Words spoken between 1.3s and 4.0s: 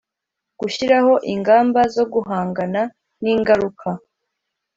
ingamba zo guhangana n ingaruka